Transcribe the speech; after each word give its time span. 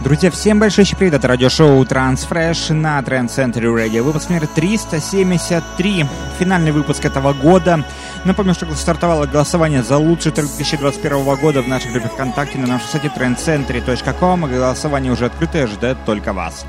Друзья, 0.00 0.30
всем 0.30 0.60
большой 0.60 0.86
привет! 0.96 1.14
Это 1.14 1.26
радиошоу 1.26 1.82
Transfresh 1.82 2.72
на 2.72 3.00
Trend 3.00 3.26
Center 3.26 3.62
Radio. 3.62 4.02
Выпуск 4.02 4.28
номер 4.28 4.46
373. 4.46 6.06
Финальный 6.38 6.70
выпуск 6.70 7.04
этого 7.04 7.32
года. 7.32 7.84
Напомню, 8.24 8.54
что 8.54 8.72
стартовало 8.76 9.26
голосование 9.26 9.82
за 9.82 9.98
лучший 9.98 10.30
трек 10.30 10.46
2021 10.46 11.34
года 11.34 11.62
в 11.62 11.68
нашей 11.68 11.90
группе 11.90 12.08
ВКонтакте 12.08 12.58
на 12.58 12.68
нашем 12.68 12.88
сайте 12.88 13.08
trendcentry.com. 13.08 14.42
Голосование 14.42 15.12
уже 15.12 15.26
открыто 15.26 15.58
и 15.58 15.62
ожидает 15.62 15.98
только 16.06 16.32
вас. 16.32 16.64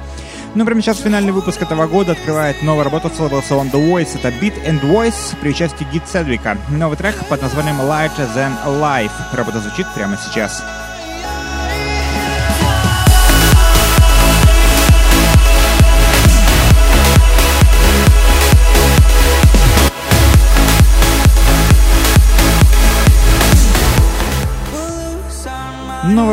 Ну, 0.55 0.65
прямо 0.65 0.81
сейчас 0.81 0.97
финальный 0.97 1.31
выпуск 1.31 1.61
этого 1.61 1.85
года 1.85 2.13
открывает 2.13 2.63
новая 2.63 2.85
работа 2.85 3.09
с 3.09 3.19
лейбла 3.19 3.41
The 3.41 3.73
Voice. 3.73 4.15
Это 4.15 4.29
Beat 4.29 4.65
and 4.65 4.81
Voice 4.81 5.35
при 5.39 5.49
участии 5.49 5.85
Гит 5.93 6.07
Седвика. 6.07 6.57
Новый 6.69 6.97
трек 6.97 7.15
под 7.29 7.43
названием 7.43 7.79
Lighter 7.79 8.27
Than 8.35 8.53
Life. 8.65 9.11
Работа 9.33 9.59
звучит 9.59 9.85
прямо 9.93 10.17
сейчас. 10.17 10.63
Новая 10.63 10.88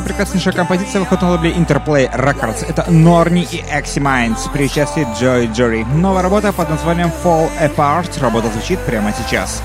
прекраснейшая 0.06 0.54
композиция 0.54 1.00
выходит 1.00 1.22
на 1.22 1.30
лейбле 1.32 1.50
Interplay 1.50 2.08
Records. 2.12 2.64
Это 2.66 2.88
Норни 2.88 3.42
и 3.42 3.60
Axie 3.62 4.00
Minds 4.00 4.48
при 4.52 4.66
участии 4.66 5.06
Джой 5.18 5.48
Джори. 5.48 5.82
Новая 5.82 6.22
работа 6.22 6.52
под 6.52 6.70
названием 6.70 7.10
Fall 7.24 7.50
Apart. 7.60 8.20
Работа 8.20 8.48
звучит 8.48 8.78
прямо 8.80 9.12
сейчас. 9.12 9.60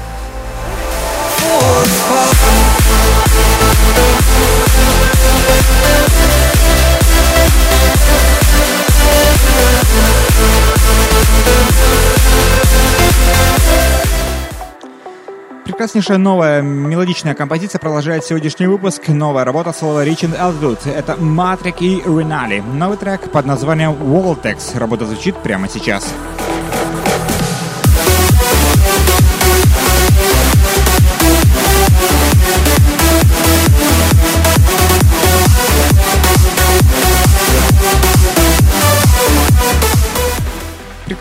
Прекраснейшая 15.71 16.17
новая 16.17 16.61
мелодичная 16.61 17.33
композиция 17.33 17.79
продолжает 17.79 18.25
сегодняшний 18.25 18.67
выпуск. 18.67 19.07
Новая 19.07 19.45
работа 19.45 19.71
слова 19.71 20.05
Richard 20.05 20.37
Elwood. 20.37 20.79
Это 20.85 21.15
Матрик 21.15 21.81
и 21.81 22.01
Ринали. 22.05 22.59
Новый 22.59 22.97
трек 22.97 23.31
под 23.31 23.45
названием 23.45 23.93
Voltex. 23.93 24.77
Работа 24.77 25.05
звучит 25.05 25.37
прямо 25.37 25.69
сейчас. 25.69 26.13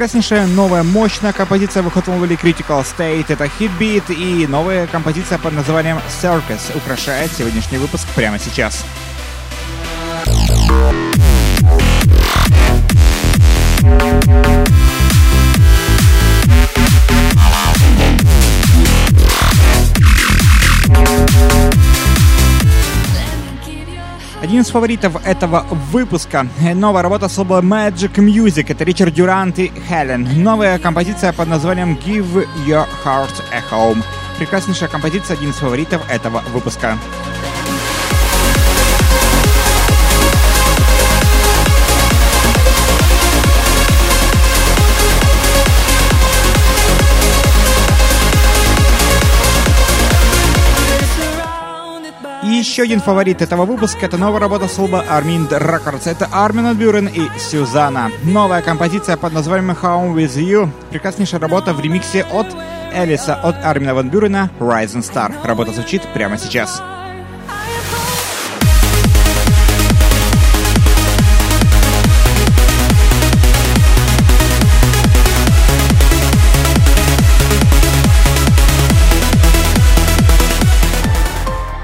Прекраснейшая 0.00 0.46
новая 0.46 0.82
мощная 0.82 1.34
композиция 1.34 1.82
выходила 1.82 2.14
Critical 2.24 2.82
State. 2.82 3.26
Это 3.28 3.48
хитбит 3.48 4.04
и 4.08 4.46
новая 4.46 4.86
композиция 4.86 5.36
под 5.36 5.52
названием 5.52 5.98
Circus 6.22 6.74
украшает 6.74 7.30
сегодняшний 7.30 7.76
выпуск 7.76 8.08
прямо 8.14 8.38
сейчас. 8.38 8.82
Один 24.42 24.62
из 24.62 24.70
фаворитов 24.70 25.26
этого 25.26 25.66
выпуска— 25.92 26.46
новая 26.74 27.02
работа 27.02 27.28
с 27.28 27.36
лейбла 27.36 27.60
Magic 27.60 28.14
Music. 28.14 28.64
Это 28.68 28.84
Ричард 28.84 29.12
Дюрант 29.12 29.58
и 29.58 29.70
Хелен. 29.86 30.26
Новая 30.42 30.78
композиция 30.78 31.34
под 31.34 31.48
названием 31.48 31.98
Give 32.06 32.48
Your 32.66 32.86
Heart 33.04 33.42
a 33.52 33.62
Home. 33.70 34.02
Прекраснейшая 34.38 34.88
композиция, 34.88 35.36
один 35.36 35.50
из 35.50 35.56
фаворитов 35.56 36.00
этого 36.10 36.42
выпуска. 36.54 36.96
Еще 52.70 52.82
один 52.84 53.00
фаворит 53.00 53.42
этого 53.42 53.64
выпуска— 53.64 53.98
это 54.06 54.16
новая 54.16 54.38
работа 54.38 54.68
с 54.68 54.78
лба 54.78 55.04
Armin 55.10 55.48
Records. 55.48 56.08
Это 56.08 56.28
Армин 56.30 56.72
Бюрен 56.76 57.08
и 57.08 57.28
Сюзанна. 57.36 58.12
Новая 58.22 58.62
композиция 58.62 59.16
под 59.16 59.32
названием 59.32 59.72
Home 59.72 60.14
With 60.14 60.36
You. 60.36 60.70
Прекраснейшая 60.90 61.40
работа 61.40 61.74
в 61.74 61.80
ремиксе 61.80 62.24
от 62.30 62.46
Элиса 62.94 63.34
от 63.34 63.56
Армина 63.64 63.94
Ван 63.94 64.08
Бюрена 64.08 64.50
Rising 64.60 65.02
Star. 65.02 65.32
Работа 65.42 65.72
звучит 65.72 66.02
прямо 66.14 66.38
сейчас. 66.38 66.80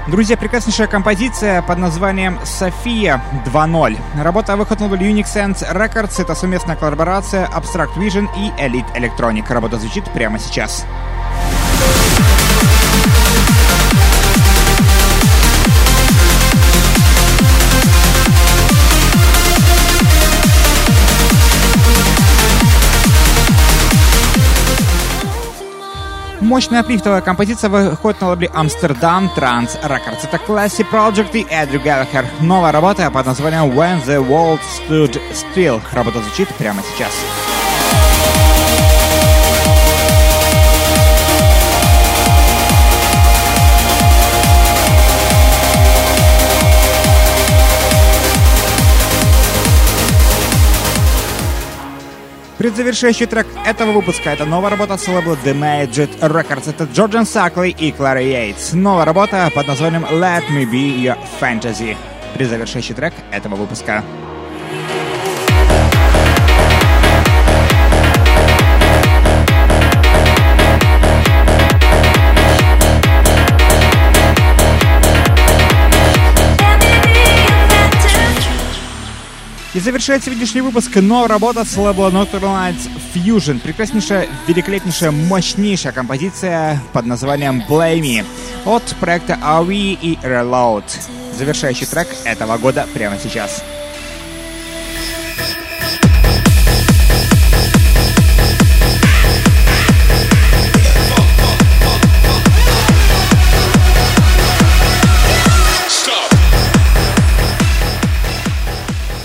Друзья, 0.07 0.37
прекраснейшая 0.37 0.87
композиция 0.87 1.61
под 1.61 1.79
названием 1.79 2.39
«София 2.45 3.21
2.0». 3.45 3.97
Работа 4.23 4.55
выходит 4.55 4.79
на 4.79 4.95
Unix 4.95 5.25
Sense 5.25 5.69
Records. 5.69 6.21
Это 6.21 6.33
совместная 6.33 6.77
коллаборация 6.77 7.45
Abstract 7.47 7.93
Vision 7.97 8.29
и 8.37 8.49
Elite 8.57 8.89
Electronic. 8.95 9.51
Работа 9.51 9.77
звучит 9.77 10.05
прямо 10.11 10.39
сейчас. 10.39 10.85
Мощная 26.47 26.81
плифтовая 26.81 27.19
композиция 27.19 27.69
выходит 27.69 28.21
на 28.21 28.29
лейбле 28.29 28.49
Amsterdam 28.53 29.29
Trans 29.35 29.77
Records. 29.83 30.23
Это 30.23 30.37
Classy 30.37 30.85
Project 30.89 31.31
и 31.33 31.45
Эдрю 31.49 31.81
Галлахер. 31.81 32.25
Новая 32.39 32.71
работа 32.71 33.11
под 33.11 33.25
названием 33.25 33.65
When 33.77 34.01
the 34.05 34.25
World 34.25 34.61
Stood 34.79 35.19
Still. 35.33 35.81
Работа 35.91 36.21
звучит 36.21 36.47
прямо 36.55 36.81
сейчас. 36.83 37.11
Предзавершающий 52.57 53.27
трек 53.27 53.45
этого 53.65 53.91
выпуска— 53.91 54.29
это 54.31 54.45
новая 54.45 54.71
работа 54.71 54.97
с 54.97 55.07
лейбла 55.07 55.37
The 55.45 55.53
Magic 55.53 56.19
Records. 56.21 56.67
Это 56.67 56.85
Джорджан 56.85 57.27
Сакли 57.27 57.69
и 57.69 57.91
Клара 57.91 58.21
Йейтс. 58.21 58.73
Новая 58.73 59.05
работа 59.05 59.51
под 59.53 59.67
названием 59.67 60.03
Let 60.05 60.43
Me 60.49 60.63
Be 60.63 60.97
Your 60.97 61.17
Fantasy. 61.39 61.95
Предзавершающий 62.33 62.95
трек 62.95 63.13
этого 63.31 63.55
выпуска. 63.55 64.03
И 79.77 79.79
завершает 79.79 80.23
сегодняшний 80.23 80.61
выпуск 80.61 80.95
новая 80.95 81.27
работа 81.27 81.63
с 81.63 81.77
лейбла 81.77 82.09
Nocturnal 82.09 82.73
Lights 82.73 82.89
Fusion. 83.13 83.59
Прекраснейшая, 83.59 84.27
великолепнейшая, 84.47 85.11
мощнейшая 85.11 85.93
композиция 85.93 86.81
под 86.93 87.05
названием 87.05 87.61
Blame 87.69 88.01
Me 88.01 88.25
от 88.65 88.81
проекта 88.99 89.37
AWE 89.39 89.99
и 90.01 90.17
Reload. 90.23 90.83
Завершающий 91.37 91.85
трек 91.85 92.07
этого 92.25 92.57
года 92.57 92.87
прямо 92.95 93.17
сейчас. 93.23 93.63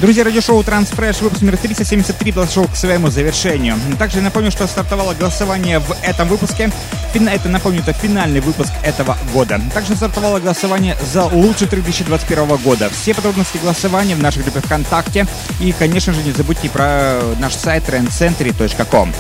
Друзья, 0.03 0.25
радиошоу 0.25 0.65
Трансфреш, 0.65 1.21
выпуск 1.21 1.43
номер 1.43 1.59
373 1.59 2.33
подошел 2.33 2.67
к 2.67 2.75
своему 2.75 3.09
завершению. 3.09 3.77
Также 4.01 4.21
напомню, 4.21 4.51
что 4.51 4.67
стартовало 4.67 5.15
голосование 5.15 5.79
в 5.79 5.97
этом 6.03 6.27
выпуске. 6.27 6.73
Это, 7.15 7.49
напомню, 7.49 7.83
это 7.83 7.93
финальный 7.93 8.41
выпуск 8.41 8.73
этого 8.83 9.17
года. 9.33 9.61
Также 9.73 9.95
стартовало 9.95 10.41
голосование 10.41 10.97
за 11.13 11.27
лучший 11.27 11.69
трек 11.69 11.85
2021 11.85 12.57
года. 12.57 12.91
Все 12.91 13.15
подробности 13.15 13.59
голосования 13.59 14.17
в 14.17 14.21
нашей 14.21 14.43
группе 14.43 14.59
ВКонтакте. 14.59 15.25
И, 15.61 15.71
конечно 15.71 16.13
же, 16.13 16.21
не 16.25 16.33
забудьте 16.33 16.69
про 16.69 17.21
наш 17.39 17.55
сайт 17.55 17.89
trendcentury.com. 17.89 19.13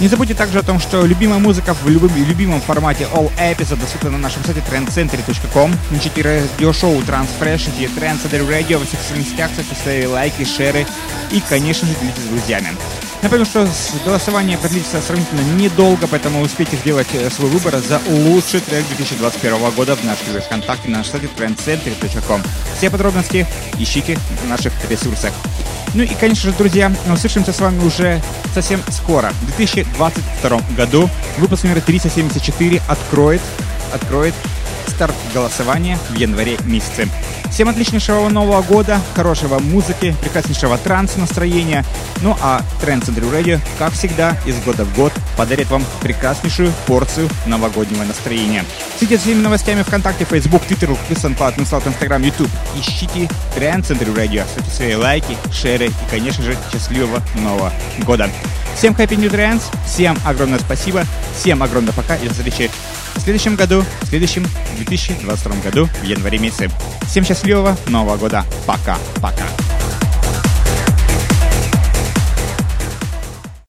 Не 0.00 0.08
забудьте 0.08 0.32
также 0.32 0.58
о 0.58 0.62
том, 0.62 0.80
что 0.80 1.04
любимая 1.04 1.38
музыка 1.38 1.74
в 1.74 1.86
любом, 1.86 2.10
любимом 2.16 2.62
формате 2.62 3.06
All 3.12 3.30
Episode 3.36 3.78
доступна 3.80 4.10
на 4.12 4.18
нашем 4.18 4.42
сайте 4.44 4.60
trendcentry.com. 4.60 5.74
Ищите 5.92 6.22
радиошоу 6.22 7.00
Transfresh, 7.02 7.68
ищите 7.68 7.84
Trendcentry 7.84 8.48
Radio 8.48 8.78
во 8.78 8.86
всех 8.86 8.98
соцсетях, 9.00 9.50
ставьте 9.52 10.08
лайки, 10.08 10.44
шеры 10.44 10.86
и, 11.30 11.42
конечно 11.46 11.86
же, 11.86 11.94
делитесь 12.00 12.22
с 12.22 12.28
друзьями. 12.28 12.68
Напомню, 13.22 13.44
что 13.44 13.68
голосование 14.04 14.56
продлится 14.56 15.02
сравнительно 15.02 15.42
недолго, 15.54 16.06
поэтому 16.06 16.40
успейте 16.40 16.76
сделать 16.76 17.08
э, 17.12 17.28
свой 17.28 17.50
выбор 17.50 17.76
за 17.78 18.00
лучший 18.08 18.60
трек 18.60 18.86
2021 18.86 19.70
года 19.72 19.94
в 19.94 20.04
нашей 20.04 20.40
ВКонтакте 20.40 20.88
на 20.88 20.98
нашем 20.98 21.20
сайте 21.20 21.28
trendcentry.com. 21.36 22.42
Все 22.78 22.88
подробности 22.88 23.46
ищите 23.78 24.18
в 24.42 24.48
наших 24.48 24.72
ресурсах. 24.88 25.32
Ну 25.92 26.02
и, 26.02 26.14
конечно 26.14 26.50
же, 26.50 26.56
друзья, 26.56 26.90
услышимся 27.12 27.52
с 27.52 27.60
вами 27.60 27.84
уже 27.84 28.22
совсем 28.54 28.80
скоро. 28.90 29.32
В 29.42 29.56
2022 29.56 30.60
году 30.74 31.10
выпуск 31.36 31.64
номер 31.64 31.82
374 31.82 32.80
откроет, 32.88 33.42
откроет 33.92 34.34
старт 34.86 35.14
голосования 35.34 35.98
в 36.08 36.14
январе 36.14 36.56
месяце. 36.64 37.06
Всем 37.50 37.68
отличнейшего 37.68 38.28
Нового 38.28 38.62
года, 38.62 39.00
хорошего 39.14 39.58
музыки, 39.58 40.14
прекраснейшего 40.22 40.78
транс 40.78 41.16
настроения. 41.16 41.84
Ну 42.22 42.36
а 42.40 42.62
Trend 42.80 43.04
Center 43.04 43.30
Radio, 43.30 43.60
как 43.78 43.92
всегда, 43.92 44.36
из 44.46 44.56
года 44.62 44.84
в 44.84 44.94
год 44.94 45.12
подарит 45.36 45.68
вам 45.68 45.84
прекраснейшую 46.00 46.72
порцию 46.86 47.28
новогоднего 47.46 48.04
настроения. 48.04 48.64
Следите 48.98 49.16
за 49.16 49.22
всеми 49.22 49.42
новостями 49.42 49.82
ВКонтакте, 49.82 50.24
Facebook, 50.24 50.62
Twitter, 50.68 50.96
SoundCloud, 51.10 51.58
Instagram, 51.58 51.92
Instagram, 51.92 52.22
YouTube. 52.22 52.50
Ищите 52.78 53.28
Trend 53.56 53.82
Center 53.82 54.14
Radio, 54.14 54.46
ставьте 54.50 54.70
свои 54.70 54.94
лайки, 54.94 55.36
шеры 55.52 55.86
и, 55.86 56.10
конечно 56.10 56.44
же, 56.44 56.56
счастливого 56.72 57.20
Нового 57.34 57.72
года. 58.06 58.30
Всем 58.76 58.94
Happy 58.94 59.16
New 59.16 59.28
Trends, 59.28 59.62
всем 59.86 60.16
огромное 60.24 60.58
спасибо, 60.58 61.04
всем 61.38 61.62
огромное 61.62 61.92
пока 61.92 62.16
и 62.16 62.28
до 62.28 62.34
встречи 62.34 62.70
в 63.16 63.20
следующем 63.20 63.56
году, 63.56 63.84
в 64.02 64.06
следующем 64.06 64.46
2022 64.76 65.56
году, 65.64 65.86
в 65.86 66.04
январе 66.04 66.38
месяце. 66.38 66.70
Всем 67.08 67.24
счастливого 67.24 67.76
Нового 67.86 68.16
года. 68.16 68.44
Пока-пока. 68.66 69.79